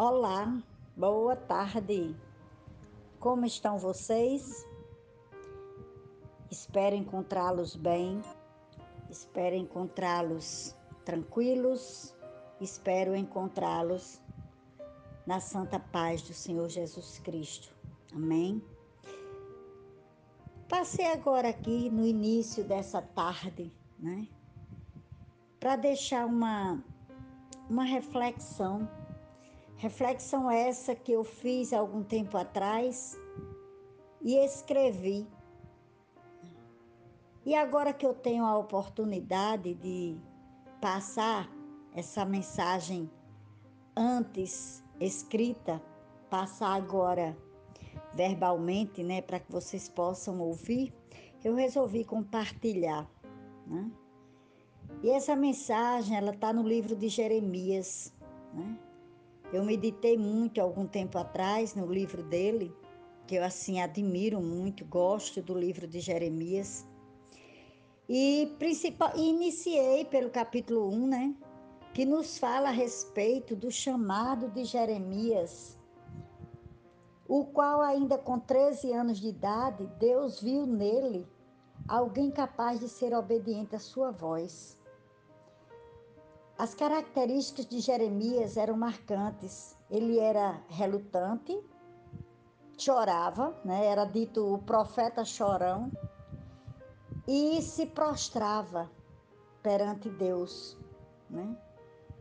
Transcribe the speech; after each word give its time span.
Olá, 0.00 0.62
boa 0.96 1.34
tarde. 1.34 2.14
Como 3.18 3.44
estão 3.44 3.78
vocês? 3.78 4.64
Espero 6.48 6.94
encontrá-los 6.94 7.74
bem, 7.74 8.22
espero 9.10 9.56
encontrá-los 9.56 10.72
tranquilos, 11.04 12.14
espero 12.60 13.16
encontrá-los 13.16 14.20
na 15.26 15.40
santa 15.40 15.80
paz 15.80 16.22
do 16.22 16.32
Senhor 16.32 16.68
Jesus 16.68 17.18
Cristo. 17.18 17.74
Amém? 18.14 18.62
Passei 20.68 21.06
agora 21.06 21.48
aqui 21.48 21.90
no 21.90 22.06
início 22.06 22.62
dessa 22.62 23.02
tarde, 23.02 23.72
né? 23.98 24.28
Para 25.58 25.74
deixar 25.74 26.24
uma, 26.24 26.84
uma 27.68 27.82
reflexão 27.82 28.88
Reflexão 29.78 30.50
essa 30.50 30.92
que 30.92 31.12
eu 31.12 31.22
fiz 31.22 31.72
algum 31.72 32.02
tempo 32.02 32.36
atrás 32.36 33.16
e 34.20 34.34
escrevi. 34.36 35.24
E 37.46 37.54
agora 37.54 37.92
que 37.92 38.04
eu 38.04 38.12
tenho 38.12 38.44
a 38.44 38.58
oportunidade 38.58 39.74
de 39.74 40.16
passar 40.80 41.48
essa 41.94 42.24
mensagem 42.24 43.08
antes 43.96 44.82
escrita, 45.00 45.80
passar 46.28 46.74
agora 46.74 47.36
verbalmente, 48.14 49.04
né, 49.04 49.22
para 49.22 49.38
que 49.38 49.50
vocês 49.50 49.88
possam 49.88 50.40
ouvir, 50.40 50.92
eu 51.44 51.54
resolvi 51.54 52.04
compartilhar, 52.04 53.08
né? 53.64 53.90
E 55.04 55.10
essa 55.10 55.36
mensagem, 55.36 56.16
ela 56.16 56.32
está 56.32 56.52
no 56.52 56.62
livro 56.62 56.96
de 56.96 57.08
Jeremias, 57.08 58.12
né? 58.52 58.76
Eu 59.52 59.64
meditei 59.64 60.16
muito 60.16 60.60
algum 60.60 60.86
tempo 60.86 61.16
atrás 61.18 61.74
no 61.74 61.86
livro 61.86 62.22
dele, 62.22 62.74
que 63.26 63.36
eu 63.36 63.44
assim 63.44 63.80
admiro 63.80 64.40
muito, 64.40 64.84
gosto 64.84 65.42
do 65.42 65.54
livro 65.54 65.86
de 65.86 66.00
Jeremias. 66.00 66.86
E 68.08 68.54
principal, 68.58 69.12
iniciei 69.16 70.04
pelo 70.04 70.30
capítulo 70.30 70.88
1, 70.90 71.06
né? 71.06 71.34
Que 71.92 72.04
nos 72.04 72.38
fala 72.38 72.68
a 72.68 72.72
respeito 72.72 73.56
do 73.56 73.70
chamado 73.70 74.48
de 74.48 74.64
Jeremias, 74.64 75.78
o 77.28 77.44
qual, 77.44 77.82
ainda 77.82 78.16
com 78.16 78.38
13 78.38 78.90
anos 78.92 79.18
de 79.18 79.28
idade, 79.28 79.86
Deus 79.98 80.40
viu 80.40 80.66
nele 80.66 81.26
alguém 81.86 82.30
capaz 82.30 82.80
de 82.80 82.88
ser 82.88 83.14
obediente 83.14 83.76
à 83.76 83.78
sua 83.78 84.10
voz. 84.10 84.77
As 86.58 86.74
características 86.74 87.66
de 87.66 87.78
Jeremias 87.78 88.56
eram 88.56 88.76
marcantes. 88.76 89.76
Ele 89.88 90.18
era 90.18 90.60
relutante, 90.68 91.56
chorava, 92.76 93.56
né? 93.64 93.86
era 93.86 94.04
dito 94.04 94.54
o 94.54 94.58
profeta 94.58 95.24
chorão, 95.24 95.88
e 97.28 97.62
se 97.62 97.86
prostrava 97.86 98.90
perante 99.62 100.10
Deus. 100.10 100.76
Né? 101.30 101.56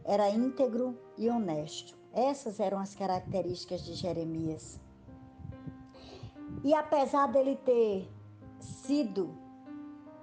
Era 0.05 0.29
íntegro 0.29 0.95
e 1.17 1.27
honesto. 1.31 1.97
Essas 2.13 2.59
eram 2.59 2.77
as 2.77 2.93
características 2.93 3.83
de 3.83 3.95
Jeremias. 3.95 4.79
E 6.63 6.75
apesar 6.75 7.25
dele 7.31 7.55
ter 7.55 8.07
sido 8.59 9.46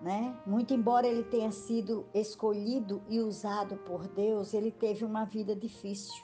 né? 0.04 0.38
Muito 0.46 0.74
embora 0.74 1.06
ele 1.06 1.24
tenha 1.24 1.50
sido 1.50 2.04
escolhido 2.12 3.02
e 3.08 3.20
usado 3.20 3.78
por 3.78 4.06
Deus, 4.06 4.52
ele 4.52 4.70
teve 4.70 5.02
uma 5.02 5.24
vida 5.24 5.56
difícil. 5.56 6.22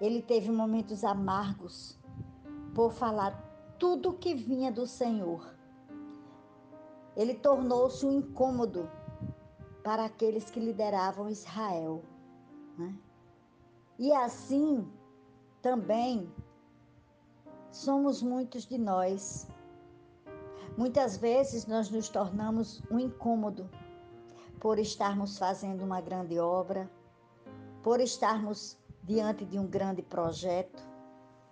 Ele 0.00 0.22
teve 0.22 0.50
momentos 0.50 1.04
amargos 1.04 2.00
por 2.74 2.92
falar 2.92 3.76
tudo 3.78 4.14
que 4.14 4.34
vinha 4.34 4.72
do 4.72 4.86
Senhor. 4.86 5.54
Ele 7.14 7.34
tornou-se 7.34 8.06
um 8.06 8.10
incômodo 8.10 8.90
para 9.82 10.06
aqueles 10.06 10.50
que 10.50 10.58
lideravam 10.58 11.28
Israel. 11.28 12.02
Né? 12.78 12.96
E 13.98 14.14
assim 14.14 14.90
também 15.60 16.32
somos 17.70 18.22
muitos 18.22 18.64
de 18.64 18.78
nós 18.78 19.46
Muitas 20.76 21.16
vezes 21.16 21.66
nós 21.66 21.88
nos 21.88 22.08
tornamos 22.08 22.82
um 22.90 22.98
incômodo 22.98 23.70
por 24.58 24.76
estarmos 24.78 25.38
fazendo 25.38 25.84
uma 25.84 26.00
grande 26.00 26.36
obra, 26.40 26.90
por 27.80 28.00
estarmos 28.00 28.76
diante 29.00 29.44
de 29.44 29.56
um 29.56 29.68
grande 29.68 30.02
projeto. 30.02 30.82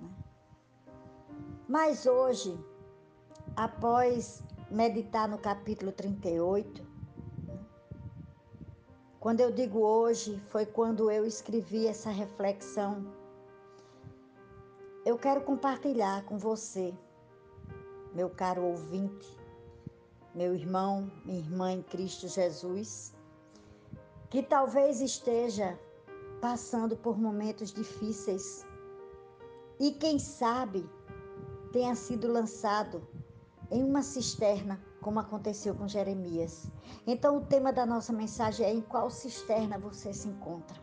Né? 0.00 0.10
Mas 1.68 2.04
hoje, 2.04 2.58
após 3.54 4.42
meditar 4.68 5.28
no 5.28 5.38
capítulo 5.38 5.92
38, 5.92 6.82
né? 7.46 7.58
quando 9.20 9.38
eu 9.38 9.52
digo 9.52 9.78
hoje, 9.78 10.42
foi 10.48 10.66
quando 10.66 11.12
eu 11.12 11.24
escrevi 11.24 11.86
essa 11.86 12.10
reflexão. 12.10 13.06
Eu 15.06 15.16
quero 15.16 15.42
compartilhar 15.42 16.24
com 16.24 16.38
você 16.38 16.92
meu 18.14 18.28
caro 18.30 18.62
ouvinte, 18.62 19.38
meu 20.34 20.54
irmão, 20.54 21.10
minha 21.24 21.38
irmã 21.38 21.72
em 21.72 21.82
Cristo 21.82 22.28
Jesus, 22.28 23.14
que 24.30 24.42
talvez 24.42 25.00
esteja 25.00 25.78
passando 26.40 26.96
por 26.96 27.18
momentos 27.18 27.72
difíceis 27.72 28.66
e 29.78 29.92
quem 29.92 30.18
sabe 30.18 30.88
tenha 31.72 31.94
sido 31.94 32.30
lançado 32.30 33.06
em 33.70 33.82
uma 33.82 34.02
cisterna, 34.02 34.80
como 35.00 35.18
aconteceu 35.18 35.74
com 35.74 35.88
Jeremias. 35.88 36.70
Então, 37.06 37.38
o 37.38 37.46
tema 37.46 37.72
da 37.72 37.86
nossa 37.86 38.12
mensagem 38.12 38.66
é: 38.66 38.72
em 38.72 38.80
qual 38.80 39.10
cisterna 39.10 39.78
você 39.78 40.12
se 40.12 40.28
encontra? 40.28 40.78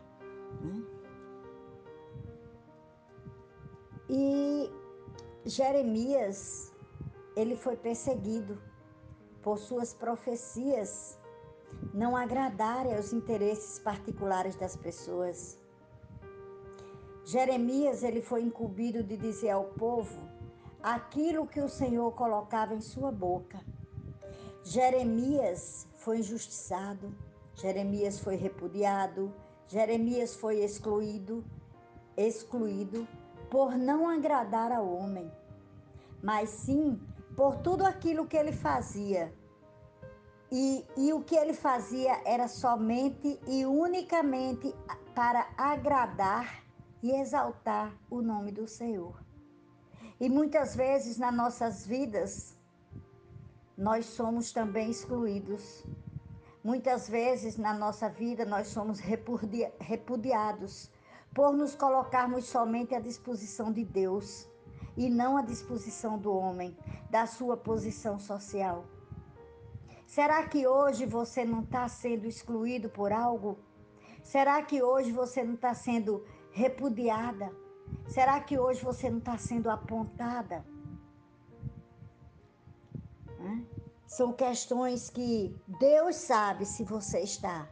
Né? 0.60 0.82
E 4.08 4.70
Jeremias 5.46 6.69
ele 7.36 7.56
foi 7.56 7.76
perseguido 7.76 8.60
por 9.42 9.58
suas 9.58 9.94
profecias 9.94 11.18
não 11.94 12.16
agradarem 12.16 12.94
aos 12.94 13.12
interesses 13.12 13.78
particulares 13.78 14.56
das 14.56 14.76
pessoas. 14.76 15.58
Jeremias 17.24 18.02
ele 18.02 18.20
foi 18.20 18.42
incumbido 18.42 19.02
de 19.02 19.16
dizer 19.16 19.50
ao 19.50 19.64
povo 19.64 20.20
aquilo 20.82 21.46
que 21.46 21.60
o 21.60 21.68
Senhor 21.68 22.12
colocava 22.12 22.74
em 22.74 22.80
sua 22.80 23.12
boca. 23.12 23.60
Jeremias 24.64 25.86
foi 25.96 26.18
injustiçado, 26.18 27.14
Jeremias 27.54 28.18
foi 28.18 28.36
repudiado, 28.36 29.32
Jeremias 29.68 30.34
foi 30.34 30.58
excluído, 30.58 31.44
excluído 32.16 33.06
por 33.50 33.76
não 33.76 34.08
agradar 34.08 34.72
ao 34.72 34.88
homem, 34.92 35.30
mas 36.22 36.50
sim 36.50 37.00
por 37.40 37.56
tudo 37.56 37.86
aquilo 37.86 38.26
que 38.26 38.36
ele 38.36 38.52
fazia. 38.52 39.34
E, 40.52 40.84
e 40.94 41.10
o 41.10 41.22
que 41.22 41.34
ele 41.34 41.54
fazia 41.54 42.20
era 42.26 42.46
somente 42.46 43.40
e 43.46 43.64
unicamente 43.64 44.74
para 45.14 45.48
agradar 45.56 46.62
e 47.02 47.10
exaltar 47.12 47.96
o 48.10 48.20
nome 48.20 48.52
do 48.52 48.68
Senhor. 48.68 49.24
E 50.20 50.28
muitas 50.28 50.76
vezes 50.76 51.16
nas 51.16 51.34
nossas 51.34 51.86
vidas, 51.86 52.58
nós 53.74 54.04
somos 54.04 54.52
também 54.52 54.90
excluídos. 54.90 55.82
Muitas 56.62 57.08
vezes 57.08 57.56
na 57.56 57.72
nossa 57.72 58.10
vida 58.10 58.44
nós 58.44 58.66
somos 58.66 59.00
repudiados 59.78 60.90
por 61.34 61.54
nos 61.54 61.74
colocarmos 61.74 62.44
somente 62.44 62.94
à 62.94 63.00
disposição 63.00 63.72
de 63.72 63.82
Deus 63.82 64.46
e 64.96 65.08
não 65.08 65.36
à 65.36 65.42
disposição 65.42 66.18
do 66.18 66.32
homem, 66.32 66.76
da 67.10 67.26
sua 67.26 67.56
posição 67.56 68.18
social. 68.18 68.84
Será 70.06 70.46
que 70.48 70.66
hoje 70.66 71.06
você 71.06 71.44
não 71.44 71.60
está 71.60 71.88
sendo 71.88 72.26
excluído 72.26 72.88
por 72.88 73.12
algo? 73.12 73.58
Será 74.22 74.60
que 74.62 74.82
hoje 74.82 75.12
você 75.12 75.44
não 75.44 75.54
está 75.54 75.72
sendo 75.72 76.24
repudiada? 76.50 77.52
Será 78.08 78.40
que 78.40 78.58
hoje 78.58 78.82
você 78.82 79.08
não 79.08 79.18
está 79.18 79.38
sendo 79.38 79.70
apontada? 79.70 80.64
São 84.06 84.32
questões 84.32 85.08
que 85.08 85.56
Deus 85.78 86.16
sabe 86.16 86.66
se 86.66 86.82
você 86.82 87.20
está, 87.20 87.68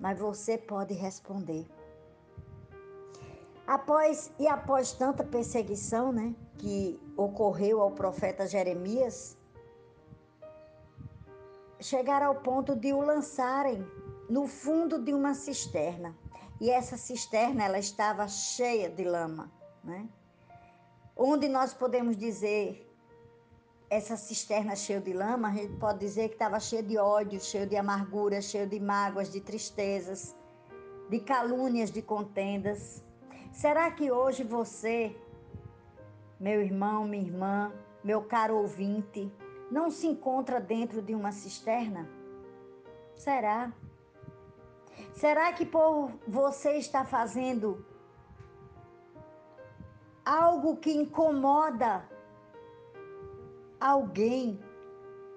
mas 0.00 0.18
você 0.18 0.56
pode 0.56 0.94
responder. 0.94 1.66
Após 3.72 4.30
e 4.38 4.46
após 4.46 4.92
tanta 4.92 5.24
perseguição, 5.24 6.12
né? 6.12 6.34
que 6.58 7.00
ocorreu 7.16 7.80
ao 7.80 7.90
profeta 7.92 8.46
Jeremias, 8.46 9.34
chegaram 11.80 12.26
ao 12.26 12.34
ponto 12.34 12.76
de 12.76 12.92
o 12.92 13.00
lançarem 13.00 13.82
no 14.28 14.46
fundo 14.46 14.98
de 15.02 15.14
uma 15.14 15.32
cisterna. 15.32 16.14
E 16.60 16.68
essa 16.68 16.98
cisterna 16.98 17.64
ela 17.64 17.78
estava 17.78 18.28
cheia 18.28 18.90
de 18.90 19.04
lama, 19.04 19.50
né? 19.82 20.06
Onde 21.16 21.48
nós 21.48 21.72
podemos 21.72 22.14
dizer 22.14 22.86
essa 23.88 24.18
cisterna 24.18 24.76
cheia 24.76 25.00
de 25.00 25.14
lama, 25.14 25.48
a 25.48 25.52
gente 25.54 25.78
pode 25.78 25.98
dizer 25.98 26.28
que 26.28 26.34
estava 26.34 26.60
cheia 26.60 26.82
de 26.82 26.98
ódio, 26.98 27.40
cheia 27.40 27.66
de 27.66 27.76
amargura, 27.76 28.42
cheia 28.42 28.66
de 28.66 28.78
mágoas, 28.78 29.32
de 29.32 29.40
tristezas, 29.40 30.36
de 31.08 31.20
calúnias, 31.20 31.90
de 31.90 32.02
contendas. 32.02 33.02
Será 33.52 33.90
que 33.90 34.10
hoje 34.10 34.42
você, 34.42 35.14
meu 36.40 36.62
irmão, 36.62 37.04
minha 37.04 37.22
irmã, 37.22 37.70
meu 38.02 38.22
caro 38.22 38.56
ouvinte, 38.56 39.30
não 39.70 39.90
se 39.90 40.06
encontra 40.06 40.58
dentro 40.58 41.02
de 41.02 41.14
uma 41.14 41.32
cisterna? 41.32 42.08
Será? 43.14 43.70
Será 45.12 45.52
que 45.52 45.66
por 45.66 46.10
você 46.26 46.78
está 46.78 47.04
fazendo 47.04 47.84
algo 50.24 50.78
que 50.78 50.90
incomoda 50.90 52.08
alguém, 53.78 54.58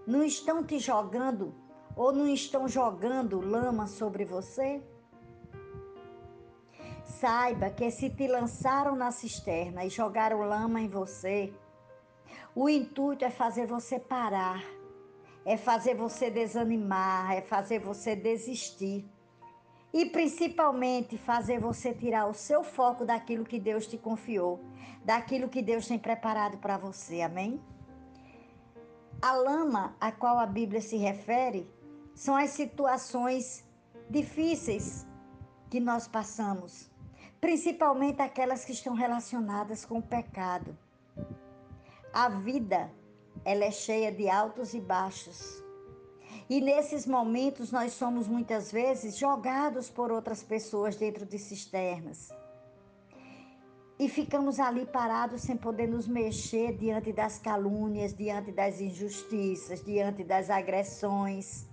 não 0.08 0.24
estão 0.24 0.64
te 0.64 0.80
jogando 0.80 1.54
ou 1.98 2.14
não 2.14 2.30
estão 2.30 2.66
jogando 2.66 3.42
lama 3.42 3.88
sobre 3.88 4.24
você? 4.24 4.82
Saiba 7.06 7.70
que 7.70 7.90
se 7.92 8.10
te 8.10 8.28
lançaram 8.28 8.96
na 8.96 9.12
cisterna 9.12 9.86
e 9.86 9.90
jogaram 9.90 10.40
lama 10.40 10.82
em 10.82 10.88
você, 10.88 11.54
o 12.54 12.68
intuito 12.68 13.24
é 13.24 13.30
fazer 13.30 13.68
você 13.68 14.00
parar, 14.00 14.64
é 15.46 15.56
fazer 15.56 15.96
você 15.96 16.32
desanimar, 16.32 17.34
é 17.34 17.42
fazer 17.42 17.80
você 17.80 18.16
desistir. 18.16 19.08
E 19.94 20.08
principalmente 20.08 21.18
fazer 21.18 21.60
você 21.60 21.94
tirar 21.94 22.28
o 22.28 22.34
seu 22.34 22.64
foco 22.64 23.06
daquilo 23.06 23.46
que 23.46 23.60
Deus 23.60 23.86
te 23.86 23.98
confiou, 23.98 24.60
daquilo 25.06 25.48
que 25.48 25.62
Deus 25.62 25.88
tem 25.88 26.00
preparado 26.00 26.58
para 26.58 26.78
você. 26.78 27.22
Amém? 27.22 27.62
A 29.22 29.34
lama 29.34 29.96
a 30.02 30.12
qual 30.12 30.40
a 30.40 30.46
Bíblia 30.46 30.82
se 30.82 30.98
refere 30.98 31.70
são 32.14 32.36
as 32.36 32.50
situações 32.50 33.64
difíceis 34.10 35.06
que 35.70 35.80
nós 35.80 36.08
passamos, 36.08 36.90
principalmente 37.40 38.22
aquelas 38.22 38.66
que 38.66 38.72
estão 38.72 38.94
relacionadas 38.94 39.86
com 39.86 40.00
o 40.00 40.02
pecado. 40.02 40.78
A 42.14 42.30
vida, 42.30 42.92
ela 43.44 43.66
é 43.66 43.72
cheia 43.72 44.12
de 44.12 44.30
altos 44.30 44.74
e 44.74 44.80
baixos. 44.80 45.64
E 46.50 46.62
nesses 46.62 47.06
momentos 47.06 47.72
nós 47.72 47.94
somos 47.94 48.28
muitas 48.28 48.72
vezes 48.72 49.18
jogados 49.18 49.90
por 49.90 50.12
outras 50.12 50.44
pessoas 50.44 50.96
dentro 50.96 51.26
de 51.26 51.38
cisternas 51.38 52.32
e 53.98 54.10
ficamos 54.10 54.60
ali 54.60 54.86
parados 54.86 55.42
sem 55.42 55.56
poder 55.56 55.88
nos 55.88 56.08
mexer 56.08 56.76
diante 56.76 57.14
das 57.14 57.40
calúnias, 57.40 58.14
diante 58.14 58.52
das 58.52 58.82
injustiças, 58.82 59.84
diante 59.84 60.24
das 60.24 60.50
agressões. 60.50 61.66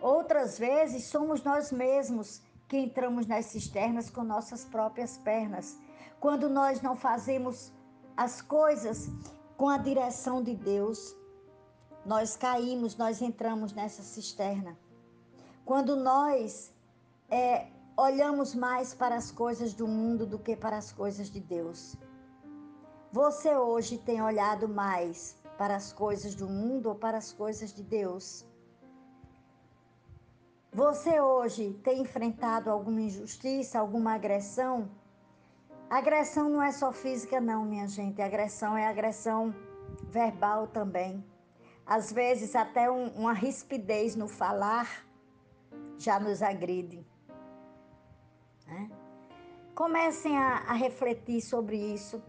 Outras 0.00 0.58
vezes 0.58 1.04
somos 1.04 1.42
nós 1.42 1.70
mesmos 1.70 2.40
que 2.68 2.76
entramos 2.76 3.26
nas 3.26 3.46
cisternas 3.46 4.10
com 4.10 4.22
nossas 4.24 4.64
próprias 4.64 5.16
pernas, 5.18 5.78
quando 6.18 6.48
nós 6.48 6.80
não 6.82 6.96
fazemos 6.96 7.72
as 8.16 8.40
coisas 8.40 9.10
com 9.56 9.68
a 9.68 9.78
direção 9.78 10.42
de 10.42 10.54
Deus. 10.54 11.16
Nós 12.04 12.36
caímos, 12.36 12.96
nós 12.96 13.20
entramos 13.20 13.72
nessa 13.72 14.02
cisterna. 14.02 14.76
Quando 15.64 15.96
nós 15.96 16.72
é, 17.28 17.66
olhamos 17.96 18.54
mais 18.54 18.94
para 18.94 19.16
as 19.16 19.30
coisas 19.30 19.74
do 19.74 19.88
mundo 19.88 20.26
do 20.26 20.38
que 20.38 20.54
para 20.54 20.76
as 20.76 20.92
coisas 20.92 21.30
de 21.30 21.40
Deus. 21.40 21.96
Você 23.10 23.56
hoje 23.56 23.98
tem 23.98 24.22
olhado 24.22 24.68
mais 24.68 25.36
para 25.56 25.74
as 25.74 25.92
coisas 25.92 26.34
do 26.34 26.48
mundo 26.48 26.90
ou 26.90 26.94
para 26.94 27.16
as 27.16 27.32
coisas 27.32 27.72
de 27.72 27.82
Deus? 27.82 28.44
Você 30.72 31.20
hoje 31.20 31.72
tem 31.82 32.02
enfrentado 32.02 32.70
alguma 32.70 33.00
injustiça, 33.00 33.78
alguma 33.78 34.14
agressão? 34.14 34.90
Agressão 35.88 36.50
não 36.50 36.62
é 36.62 36.72
só 36.72 36.92
física, 36.92 37.40
não, 37.40 37.64
minha 37.64 37.86
gente. 37.86 38.20
Agressão 38.20 38.76
é 38.76 38.86
agressão 38.86 39.54
verbal 40.04 40.66
também. 40.66 41.24
Às 41.86 42.12
vezes, 42.12 42.56
até 42.56 42.90
um, 42.90 43.08
uma 43.10 43.32
rispidez 43.32 44.16
no 44.16 44.26
falar 44.26 45.06
já 45.96 46.18
nos 46.18 46.42
agride. 46.42 47.06
Né? 48.66 48.90
Comecem 49.74 50.36
a, 50.36 50.64
a 50.68 50.72
refletir 50.72 51.40
sobre 51.40 51.76
isso. 51.76 52.22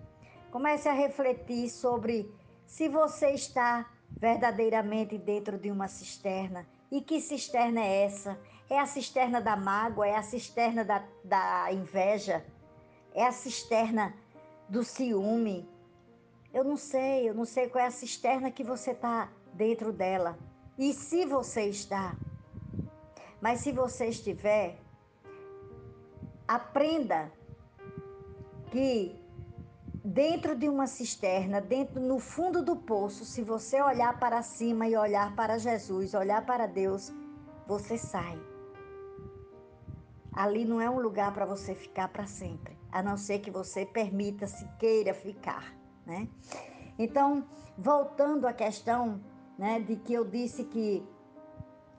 Comece 0.51 0.87
a 0.87 0.93
refletir 0.93 1.69
sobre 1.69 2.31
se 2.65 2.87
você 2.87 3.31
está 3.31 3.89
verdadeiramente 4.09 5.17
dentro 5.17 5.57
de 5.57 5.71
uma 5.71 5.87
cisterna. 5.87 6.65
E 6.91 7.01
que 7.01 7.19
cisterna 7.19 7.81
é 7.81 8.03
essa? 8.05 8.39
É 8.69 8.79
a 8.79 8.85
cisterna 8.85 9.41
da 9.41 9.55
mágoa? 9.55 10.07
É 10.07 10.15
a 10.15 10.23
cisterna 10.23 10.83
da, 10.83 11.03
da 11.23 11.71
inveja? 11.71 12.45
É 13.13 13.25
a 13.25 13.31
cisterna 13.31 14.13
do 14.69 14.83
ciúme? 14.83 15.67
Eu 16.53 16.63
não 16.63 16.77
sei, 16.77 17.29
eu 17.29 17.33
não 17.33 17.45
sei 17.45 17.69
qual 17.69 17.83
é 17.83 17.87
a 17.87 17.91
cisterna 17.91 18.51
que 18.51 18.63
você 18.63 18.91
está 18.91 19.29
dentro 19.53 19.91
dela. 19.91 20.37
E 20.77 20.93
se 20.93 21.25
você 21.25 21.69
está. 21.69 22.15
Mas 23.41 23.61
se 23.61 23.71
você 23.71 24.07
estiver, 24.07 24.77
Aprenda 26.47 27.29
que 28.71 29.13
dentro 30.07 30.56
de 30.56 30.69
uma 30.69 30.88
cisterna, 30.88 31.59
dentro 31.59 32.00
no 32.00 32.18
fundo 32.18 32.63
do 32.63 32.77
poço, 32.77 33.25
se 33.25 33.44
você 33.44 33.81
olhar 33.81 34.18
para 34.18 34.42
cima 34.42 34.88
e 34.88 34.95
olhar 34.95 35.36
para 35.36 35.57
Jesus, 35.57 36.13
olhar 36.13 36.45
para 36.45 36.65
Deus, 36.65 37.12
você 37.68 37.98
sai. 37.98 38.39
Ali 40.31 40.63
não 40.63 40.80
é 40.80 40.89
um 40.89 41.01
lugar 41.01 41.33
para 41.33 41.45
você 41.45 41.75
ficar 41.75 42.07
para 42.07 42.25
sempre, 42.25 42.77
a 42.89 43.04
não 43.04 43.18
ser 43.18 43.39
que 43.39 43.51
você 43.51 43.86
permita 43.86 44.48
se 44.48 44.65
queira 44.80 45.13
ficar, 45.13 45.75
né? 46.06 46.30
Então, 46.98 47.45
voltando 47.77 48.48
à 48.48 48.54
questão, 48.54 49.21
né, 49.57 49.81
de 49.81 49.98
que 49.98 50.13
eu 50.13 50.24
disse 50.24 50.63
que 50.63 51.06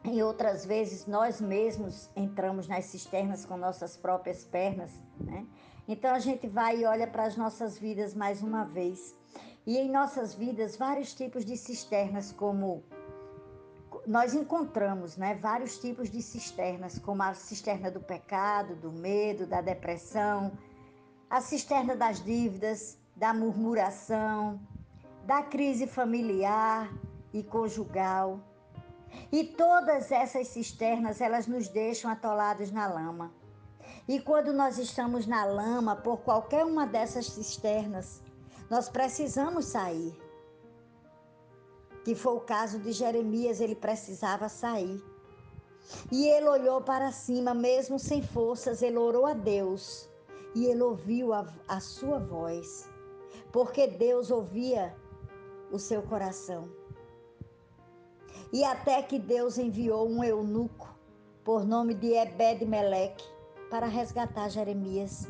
em 0.03 0.23
outras 0.23 0.65
vezes 0.65 1.07
nós 1.07 1.43
mesmos 1.43 2.09
entramos 2.17 2.67
nas 2.67 2.87
cisternas 2.87 3.45
com 3.45 3.59
nossas 3.59 3.99
próprias 3.99 4.45
pernas, 4.47 4.99
né? 5.21 5.47
Então 5.89 6.15
a 6.15 6.19
gente 6.19 6.47
vai 6.47 6.81
e 6.81 6.85
olha 6.85 7.07
para 7.07 7.25
as 7.25 7.35
nossas 7.35 7.79
vidas 7.79 8.13
mais 8.15 8.43
uma 8.43 8.65
vez. 8.65 9.17
E 9.67 9.79
em 9.79 9.91
nossas 9.91 10.35
vidas 10.35 10.77
vários 10.77 11.15
tipos 11.15 11.47
de 11.47 11.57
cisternas 11.57 12.31
como 12.31 12.85
nós 14.07 14.35
encontramos, 14.35 15.17
né, 15.17 15.35
vários 15.35 15.79
tipos 15.79 16.11
de 16.11 16.23
cisternas, 16.23 16.99
como 16.99 17.23
a 17.23 17.35
cisterna 17.35 17.91
do 17.91 18.01
pecado, 18.01 18.75
do 18.77 18.93
medo, 18.93 19.47
da 19.47 19.61
depressão, 19.61 20.53
a 21.29 21.41
cisterna 21.41 21.97
das 21.97 22.23
dívidas, 22.23 22.99
da 23.17 23.35
murmuração, 23.35 24.61
da 25.27 25.43
crise 25.43 25.87
familiar 25.87 26.91
e 27.33 27.43
conjugal, 27.43 28.41
e 29.31 29.45
todas 29.45 30.11
essas 30.11 30.49
cisternas, 30.49 31.21
elas 31.21 31.47
nos 31.47 31.69
deixam 31.69 32.11
atolados 32.11 32.71
na 32.71 32.87
lama. 32.87 33.33
E 34.07 34.21
quando 34.21 34.53
nós 34.53 34.79
estamos 34.79 35.27
na 35.27 35.45
lama, 35.45 35.97
por 35.97 36.19
qualquer 36.19 36.65
uma 36.65 36.87
dessas 36.87 37.27
cisternas, 37.27 38.23
nós 38.71 38.89
precisamos 38.89 39.67
sair. 39.67 40.19
Que 42.05 42.15
foi 42.15 42.35
o 42.35 42.41
caso 42.41 42.79
de 42.79 42.93
Jeremias, 42.93 43.61
ele 43.61 43.75
precisava 43.75 44.49
sair. 44.49 45.03
E 46.11 46.27
ele 46.27 46.49
olhou 46.49 46.81
para 46.81 47.13
cima, 47.13 47.55
mesmo 47.55 47.99
sem 47.99 48.23
forças, 48.23 48.83
ele 48.83 48.97
orou 48.99 49.27
a 49.27 49.35
Deus. 49.35 50.09
E 50.55 50.67
ele 50.67 50.83
ouviu 50.83 51.33
a, 51.33 51.47
a 51.67 51.81
sua 51.81 52.19
voz, 52.19 52.89
porque 53.53 53.87
Deus 53.87 54.31
ouvia 54.31 54.97
o 55.71 55.79
seu 55.79 56.03
coração. 56.03 56.69
E 58.53 58.65
até 58.65 59.03
que 59.03 59.19
Deus 59.19 59.59
enviou 59.59 60.09
um 60.09 60.25
eunuco, 60.25 60.89
por 61.45 61.65
nome 61.65 61.95
de 61.95 62.15
Ebed-Meleque, 62.15 63.25
para 63.71 63.87
resgatar 63.87 64.49
Jeremias. 64.49 65.27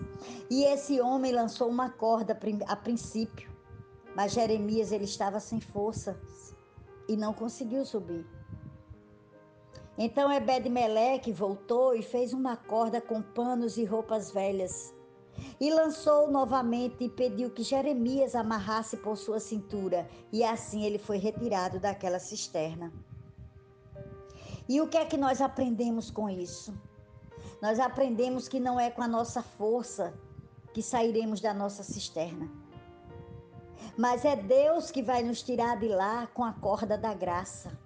E 0.50 0.64
esse 0.64 1.00
homem 1.00 1.32
lançou 1.32 1.68
uma 1.68 1.90
corda 1.90 2.38
a 2.66 2.76
princípio, 2.76 3.50
mas 4.14 4.32
Jeremias 4.32 4.92
ele 4.92 5.04
estava 5.04 5.40
sem 5.40 5.60
força 5.60 6.18
e 7.08 7.16
não 7.16 7.32
conseguiu 7.32 7.84
subir. 7.84 8.26
Então 9.96 10.32
Ebed-Meleque 10.32 11.32
voltou 11.32 11.94
e 11.94 12.02
fez 12.02 12.32
uma 12.32 12.56
corda 12.56 13.00
com 13.00 13.20
panos 13.20 13.76
e 13.76 13.84
roupas 13.84 14.30
velhas. 14.30 14.94
E 15.60 15.72
lançou 15.72 16.30
novamente 16.30 17.04
e 17.04 17.08
pediu 17.08 17.50
que 17.50 17.62
Jeremias 17.62 18.34
amarrasse 18.34 18.96
por 18.96 19.16
sua 19.16 19.40
cintura, 19.40 20.08
e 20.32 20.42
assim 20.42 20.84
ele 20.84 20.98
foi 20.98 21.16
retirado 21.16 21.78
daquela 21.78 22.18
cisterna. 22.18 22.92
E 24.68 24.80
o 24.80 24.88
que 24.88 24.96
é 24.96 25.04
que 25.04 25.16
nós 25.16 25.40
aprendemos 25.40 26.10
com 26.10 26.28
isso? 26.28 26.74
Nós 27.60 27.80
aprendemos 27.80 28.48
que 28.48 28.60
não 28.60 28.78
é 28.78 28.90
com 28.90 29.02
a 29.02 29.08
nossa 29.08 29.42
força 29.42 30.14
que 30.72 30.82
sairemos 30.82 31.40
da 31.40 31.52
nossa 31.52 31.82
cisterna. 31.82 32.48
Mas 33.96 34.24
é 34.24 34.36
Deus 34.36 34.90
que 34.90 35.02
vai 35.02 35.22
nos 35.22 35.42
tirar 35.42 35.76
de 35.76 35.88
lá 35.88 36.28
com 36.28 36.44
a 36.44 36.52
corda 36.52 36.96
da 36.96 37.12
graça. 37.12 37.76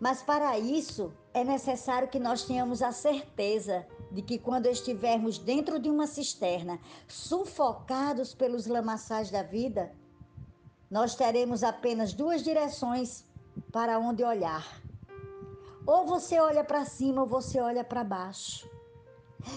Mas 0.00 0.22
para 0.22 0.58
isso 0.58 1.12
é 1.34 1.44
necessário 1.44 2.08
que 2.08 2.18
nós 2.18 2.44
tenhamos 2.44 2.82
a 2.82 2.92
certeza 2.92 3.86
de 4.10 4.22
que 4.22 4.38
quando 4.38 4.66
estivermos 4.66 5.38
dentro 5.38 5.78
de 5.78 5.90
uma 5.90 6.06
cisterna, 6.06 6.78
sufocados 7.06 8.34
pelos 8.34 8.66
lamaçais 8.66 9.30
da 9.30 9.42
vida, 9.42 9.92
nós 10.90 11.14
teremos 11.14 11.62
apenas 11.62 12.12
duas 12.12 12.42
direções 12.42 13.26
para 13.70 13.98
onde 13.98 14.22
olhar. 14.22 14.81
Ou 15.86 16.06
você 16.06 16.38
olha 16.38 16.62
para 16.62 16.84
cima 16.84 17.22
ou 17.22 17.26
você 17.26 17.60
olha 17.60 17.82
para 17.82 18.04
baixo. 18.04 18.70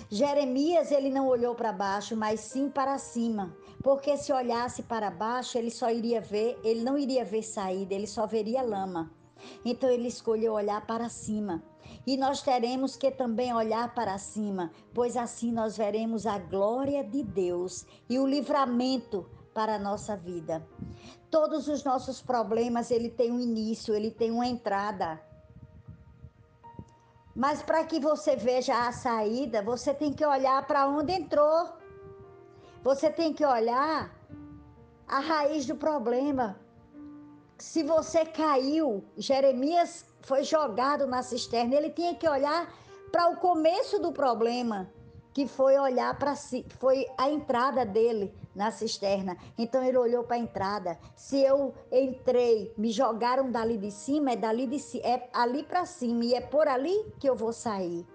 Jeremias 0.09 0.91
ele 0.91 1.09
não 1.09 1.27
olhou 1.27 1.53
para 1.53 1.71
baixo, 1.71 2.15
mas 2.15 2.39
sim 2.39 2.69
para 2.69 2.97
cima, 2.97 3.55
porque 3.83 4.17
se 4.17 4.33
olhasse 4.33 4.81
para 4.81 5.11
baixo, 5.11 5.57
ele 5.57 5.69
só 5.69 5.91
iria 5.91 6.19
ver, 6.19 6.59
ele 6.63 6.83
não 6.83 6.97
iria 6.97 7.23
ver 7.23 7.43
saída, 7.43 7.93
ele 7.93 8.07
só 8.07 8.25
veria 8.25 8.63
lama. 8.63 9.11
Então 9.63 9.89
ele 9.89 10.07
escolheu 10.07 10.53
olhar 10.53 10.85
para 10.87 11.07
cima. 11.09 11.63
E 12.07 12.17
nós 12.17 12.41
teremos 12.41 12.95
que 12.95 13.11
também 13.11 13.53
olhar 13.53 13.93
para 13.93 14.17
cima, 14.17 14.71
pois 14.93 15.15
assim 15.15 15.51
nós 15.51 15.77
veremos 15.77 16.25
a 16.25 16.39
glória 16.39 17.03
de 17.03 17.21
Deus 17.21 17.85
e 18.09 18.17
o 18.17 18.25
livramento 18.25 19.29
para 19.53 19.75
a 19.75 19.79
nossa 19.79 20.17
vida. 20.17 20.67
Todos 21.29 21.67
os 21.67 21.83
nossos 21.83 22.21
problemas, 22.21 22.89
ele 22.89 23.09
tem 23.09 23.31
um 23.31 23.39
início, 23.39 23.93
ele 23.93 24.09
tem 24.09 24.31
uma 24.31 24.47
entrada. 24.47 25.21
Mas 27.35 27.61
para 27.61 27.83
que 27.83 27.99
você 27.99 28.35
veja 28.37 28.87
a 28.87 28.91
saída, 28.93 29.61
você 29.61 29.93
tem 29.93 30.13
que 30.13 30.25
olhar 30.25 30.65
para 30.65 30.87
onde 30.87 31.11
entrou. 31.11 31.69
Você 32.81 33.09
tem 33.09 33.33
que 33.33 33.45
olhar 33.45 34.15
a 35.05 35.19
raiz 35.19 35.65
do 35.65 35.75
problema. 35.75 36.57
Se 37.57 37.83
você 37.83 38.25
caiu, 38.25 39.03
Jeremias 39.17 40.05
foi 40.21 40.43
jogado 40.43 41.05
na 41.05 41.21
cisterna, 41.21 41.75
ele 41.75 41.89
tinha 41.89 42.15
que 42.15 42.27
olhar 42.27 42.73
para 43.11 43.29
o 43.29 43.37
começo 43.37 43.99
do 43.99 44.11
problema 44.11 44.89
que 45.33 45.45
foi 45.45 45.77
olhar 45.77 46.17
para 46.17 46.33
si, 46.35 46.65
foi 46.79 47.05
a 47.17 47.29
entrada 47.29 47.85
dele 47.85 48.33
na 48.55 48.71
cisterna. 48.71 49.37
Então 49.57 49.83
ele 49.83 49.97
olhou 49.97 50.23
para 50.23 50.37
a 50.37 50.39
entrada. 50.39 50.97
Se 51.15 51.41
eu 51.41 51.73
entrei, 51.91 52.73
me 52.77 52.91
jogaram 52.91 53.51
dali 53.51 53.77
de 53.77 53.91
cima, 53.91 54.31
é 54.31 54.35
dali 54.35 54.65
de 54.65 54.79
é 55.01 55.29
ali 55.33 55.63
para 55.63 55.85
cima 55.85 56.23
e 56.23 56.33
é 56.33 56.41
por 56.41 56.67
ali 56.67 56.95
que 57.19 57.29
eu 57.29 57.35
vou 57.35 57.51
sair. 57.51 58.05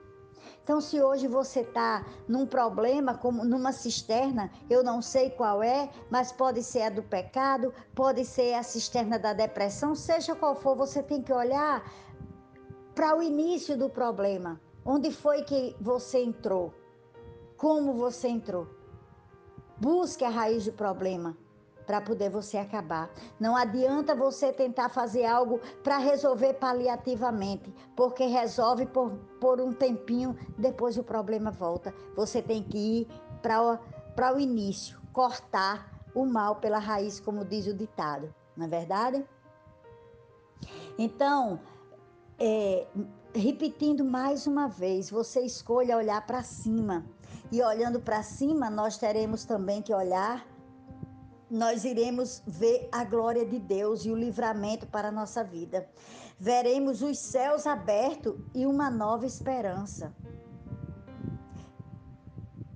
Então, 0.62 0.80
se 0.80 1.00
hoje 1.00 1.26
você 1.26 1.60
está 1.60 2.06
num 2.28 2.46
problema, 2.46 3.14
como 3.14 3.44
numa 3.44 3.72
cisterna, 3.72 4.50
eu 4.68 4.84
não 4.84 5.02
sei 5.02 5.30
qual 5.30 5.62
é, 5.62 5.90
mas 6.08 6.32
pode 6.32 6.62
ser 6.62 6.82
a 6.82 6.90
do 6.90 7.02
pecado, 7.02 7.74
pode 7.94 8.24
ser 8.24 8.54
a 8.54 8.62
cisterna 8.62 9.18
da 9.18 9.32
depressão, 9.32 9.94
seja 9.94 10.34
qual 10.34 10.54
for, 10.54 10.76
você 10.76 11.02
tem 11.02 11.22
que 11.22 11.32
olhar 11.32 11.82
para 12.94 13.16
o 13.16 13.22
início 13.22 13.76
do 13.76 13.88
problema. 13.88 14.60
Onde 14.84 15.10
foi 15.10 15.42
que 15.42 15.76
você 15.80 16.22
entrou? 16.22 16.72
como 17.60 17.92
você 17.92 18.26
entrou. 18.26 18.66
Busque 19.80 20.24
a 20.24 20.28
raiz 20.28 20.66
do 20.66 20.72
problema 20.72 21.36
para 21.86 22.00
poder 22.00 22.30
você 22.30 22.58
acabar. 22.58 23.10
Não 23.40 23.56
adianta 23.56 24.14
você 24.14 24.52
tentar 24.52 24.90
fazer 24.90 25.24
algo 25.24 25.58
para 25.82 25.98
resolver 25.98 26.54
paliativamente, 26.54 27.74
porque 27.96 28.26
resolve 28.26 28.86
por, 28.86 29.10
por 29.40 29.60
um 29.60 29.72
tempinho, 29.72 30.36
depois 30.56 30.96
o 30.96 31.02
problema 31.02 31.50
volta. 31.50 31.92
Você 32.14 32.40
tem 32.40 32.62
que 32.62 32.78
ir 32.78 33.08
para 33.42 34.34
o 34.34 34.38
início, 34.38 35.00
cortar 35.12 35.90
o 36.14 36.24
mal 36.26 36.56
pela 36.56 36.78
raiz, 36.78 37.18
como 37.18 37.44
diz 37.44 37.66
o 37.66 37.74
ditado, 37.74 38.32
não 38.56 38.66
é 38.66 38.68
verdade? 38.68 39.24
Então, 40.98 41.58
é, 42.38 42.86
repetindo 43.34 44.04
mais 44.04 44.46
uma 44.46 44.68
vez, 44.68 45.10
você 45.10 45.40
escolha 45.40 45.96
olhar 45.96 46.24
para 46.26 46.42
cima 46.42 47.04
e 47.50 47.62
olhando 47.62 48.00
para 48.00 48.22
cima, 48.22 48.70
nós 48.70 48.96
teremos 48.96 49.44
também 49.44 49.82
que 49.82 49.92
olhar, 49.92 50.46
nós 51.50 51.84
iremos 51.84 52.42
ver 52.46 52.88
a 52.92 53.02
glória 53.02 53.44
de 53.44 53.58
Deus 53.58 54.04
e 54.04 54.10
o 54.10 54.16
livramento 54.16 54.86
para 54.86 55.08
a 55.08 55.12
nossa 55.12 55.42
vida. 55.42 55.88
Veremos 56.38 57.02
os 57.02 57.18
céus 57.18 57.66
abertos 57.66 58.34
e 58.54 58.64
uma 58.64 58.88
nova 58.88 59.26
esperança. 59.26 60.14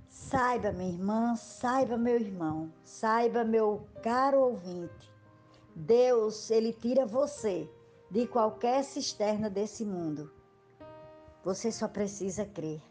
Saiba, 0.09 0.71
minha 0.73 0.89
irmã, 0.89 1.35
saiba, 1.35 1.97
meu 1.97 2.19
irmão, 2.19 2.73
saiba, 2.83 3.45
meu 3.45 3.87
caro 4.03 4.41
ouvinte, 4.41 5.13
Deus, 5.73 6.49
ele 6.51 6.73
tira 6.73 7.05
você 7.05 7.69
de 8.09 8.27
qualquer 8.27 8.83
cisterna 8.83 9.49
desse 9.49 9.85
mundo. 9.85 10.31
Você 11.43 11.71
só 11.71 11.87
precisa 11.87 12.45
crer. 12.45 12.81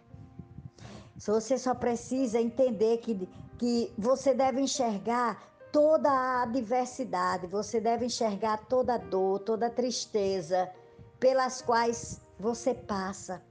Você 1.17 1.57
só 1.59 1.75
precisa 1.75 2.41
entender 2.41 2.99
que, 2.99 3.29
que 3.59 3.93
você 3.97 4.35
deve 4.35 4.61
enxergar 4.61 5.43
toda 5.71 6.11
a 6.11 6.43
adversidade, 6.43 7.47
você 7.47 7.81
deve 7.81 8.07
enxergar 8.07 8.67
toda 8.67 8.95
a 8.95 8.99
dor, 8.99 9.41
toda 9.41 9.67
a 9.67 9.71
tristeza 9.71 10.71
pelas 11.19 11.63
quais 11.63 12.21
você 12.39 12.75
passa. 12.75 13.43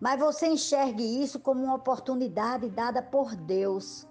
Mas 0.00 0.18
você 0.18 0.48
enxergue 0.48 1.22
isso 1.22 1.38
como 1.38 1.62
uma 1.64 1.76
oportunidade 1.76 2.68
dada 2.68 3.00
por 3.00 3.34
Deus 3.34 4.06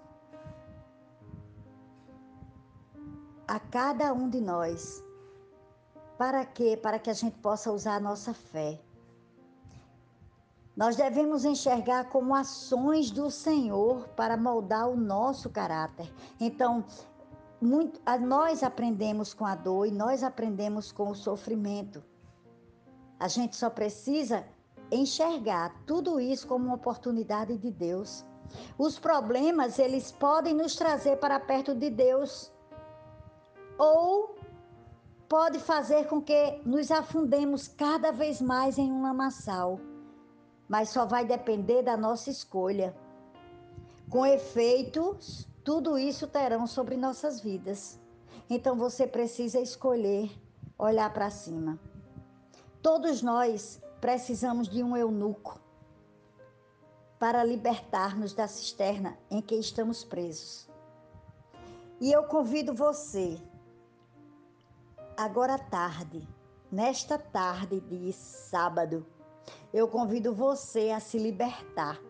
a 3.46 3.60
cada 3.60 4.12
um 4.12 4.28
de 4.28 4.40
nós. 4.40 5.04
Para 6.16 6.44
quê? 6.46 6.78
Para 6.80 6.98
que 6.98 7.10
a 7.10 7.14
gente 7.14 7.36
possa 7.38 7.70
usar 7.70 7.96
a 7.96 8.00
nossa 8.00 8.32
fé. 8.32 8.80
Nós 10.74 10.96
devemos 10.96 11.44
enxergar 11.44 12.08
como 12.08 12.34
ações 12.34 13.10
do 13.10 13.30
Senhor 13.30 14.08
para 14.16 14.38
moldar 14.38 14.88
o 14.88 14.96
nosso 14.96 15.50
caráter. 15.50 16.10
Então, 16.40 16.84
muito, 17.60 18.00
nós 18.22 18.62
aprendemos 18.62 19.34
com 19.34 19.44
a 19.44 19.54
dor 19.54 19.86
e 19.86 19.90
nós 19.90 20.22
aprendemos 20.22 20.90
com 20.90 21.10
o 21.10 21.14
sofrimento. 21.14 22.02
A 23.20 23.28
gente 23.28 23.54
só 23.54 23.68
precisa 23.68 24.46
enxergar 24.90 25.74
tudo 25.86 26.18
isso 26.18 26.46
como 26.46 26.64
uma 26.64 26.74
oportunidade 26.74 27.56
de 27.58 27.70
Deus. 27.70 28.24
Os 28.78 28.98
problemas, 28.98 29.78
eles 29.78 30.10
podem 30.10 30.54
nos 30.54 30.74
trazer 30.74 31.18
para 31.18 31.38
perto 31.38 31.74
de 31.74 31.90
Deus 31.90 32.50
ou 33.78 34.36
pode 35.28 35.58
fazer 35.58 36.06
com 36.08 36.20
que 36.20 36.60
nos 36.64 36.90
afundemos 36.90 37.68
cada 37.68 38.10
vez 38.10 38.40
mais 38.40 38.78
em 38.78 38.90
um 38.90 39.02
lamaçal 39.02 39.78
mas 40.72 40.88
só 40.88 41.04
vai 41.04 41.22
depender 41.22 41.82
da 41.82 41.98
nossa 41.98 42.30
escolha. 42.30 42.96
Com 44.08 44.24
efeitos, 44.24 45.46
tudo 45.62 45.98
isso 45.98 46.26
terão 46.26 46.66
sobre 46.66 46.96
nossas 46.96 47.42
vidas. 47.42 48.00
Então 48.48 48.74
você 48.74 49.06
precisa 49.06 49.60
escolher 49.60 50.30
olhar 50.78 51.12
para 51.12 51.28
cima. 51.28 51.78
Todos 52.80 53.20
nós 53.20 53.82
precisamos 54.00 54.66
de 54.66 54.82
um 54.82 54.96
eunuco 54.96 55.60
para 57.18 57.44
libertar-nos 57.44 58.32
da 58.32 58.48
cisterna 58.48 59.18
em 59.30 59.42
que 59.42 59.56
estamos 59.56 60.02
presos. 60.02 60.66
E 62.00 62.10
eu 62.10 62.24
convido 62.24 62.72
você, 62.72 63.38
agora 65.18 65.56
à 65.56 65.58
tarde, 65.58 66.26
nesta 66.70 67.18
tarde 67.18 67.78
de 67.78 68.10
sábado, 68.14 69.06
eu 69.72 69.88
convido 69.88 70.34
você 70.34 70.90
a 70.90 71.00
se 71.00 71.18
libertar. 71.18 72.00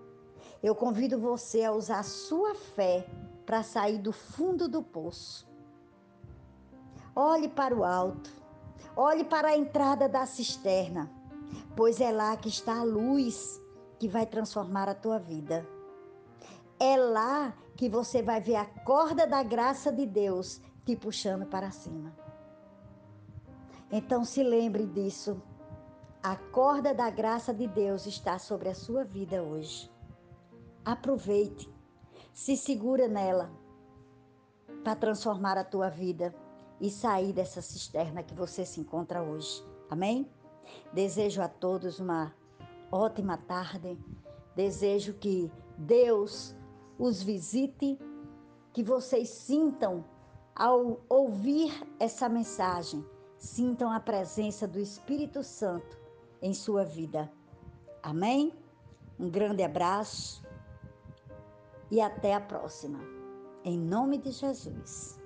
Eu 0.63 0.75
convido 0.75 1.19
você 1.19 1.65
a 1.65 1.73
usar 1.73 2.01
a 2.01 2.05
sua 2.05 2.55
fé 2.55 3.07
para 3.45 3.63
sair 3.63 3.99
do 3.99 4.13
fundo 4.13 4.69
do 4.69 4.83
poço. 4.83 5.49
Olhe 7.15 7.49
para 7.49 7.75
o 7.75 7.85
alto. 7.85 8.31
Olhe 8.97 9.25
para 9.25 9.49
a 9.49 9.57
entrada 9.57 10.09
da 10.09 10.27
cisterna, 10.27 11.11
pois 11.75 12.01
é 12.01 12.13
lá 12.13 12.37
que 12.37 12.49
está 12.49 12.81
a 12.81 12.85
luz 12.85 13.61
que 13.99 14.07
vai 14.07 14.27
transformar 14.27 14.89
a 14.89 14.95
tua 14.95 15.19
vida. 15.19 15.67
É 16.79 16.97
lá 16.97 17.55
que 17.75 17.89
você 17.89 18.23
vai 18.23 18.41
ver 18.41 18.57
a 18.57 18.67
corda 18.67 19.27
da 19.27 19.43
graça 19.43 19.91
de 19.91 20.05
Deus 20.05 20.61
te 20.85 20.95
puxando 20.95 21.47
para 21.47 21.71
cima. 21.71 22.15
Então 23.91 24.25
se 24.25 24.43
lembre 24.43 24.87
disso 24.87 25.41
a 26.23 26.37
corda 26.37 26.95
da 26.95 27.11
graça 27.11 27.53
de 27.53 27.67
Deus 27.67 28.07
está 28.07 28.39
sobre 28.39 28.69
a 28.69 28.75
sua 28.77 29.03
vida 29.03 29.43
hoje. 29.43 29.91
Aproveite, 30.85 31.69
se 32.33 32.57
segura 32.57 33.09
nela 33.09 33.51
para 34.85 34.95
transformar 34.95 35.59
a 35.59 35.65
tua 35.65 35.89
vida 35.89 36.33
e 36.81 36.91
sair 36.91 37.33
dessa 37.33 37.61
cisterna 37.61 38.23
que 38.23 38.35
você 38.35 38.65
se 38.65 38.81
encontra 38.81 39.21
hoje. 39.21 39.65
Amém? 39.91 40.31
Desejo 40.93 41.43
a 41.43 41.49
todos 41.49 41.99
uma 41.99 42.33
ótima 42.93 43.37
tarde. 43.37 43.99
Desejo 44.55 45.15
que 45.15 45.51
Deus 45.77 46.55
os 47.01 47.21
visite, 47.21 47.99
que 48.73 48.85
vocês 48.85 49.29
sintam 49.29 50.05
ao 50.55 51.01
ouvir 51.09 51.73
essa 51.99 52.29
mensagem, 52.29 53.05
sintam 53.39 53.91
a 53.91 53.99
presença 53.99 54.69
do 54.69 54.79
Espírito 54.79 55.43
Santo 55.43 56.02
em 56.43 56.53
sua 56.53 56.85
vida. 56.85 57.33
Amém? 58.03 58.53
Um 59.19 59.31
grande 59.31 59.63
abraço 59.63 60.43
e 61.91 62.01
até 62.01 62.35
a 62.35 62.41
próxima. 62.41 62.99
Em 63.65 63.79
nome 63.79 64.19
de 64.19 64.33
Jesus. 64.33 65.22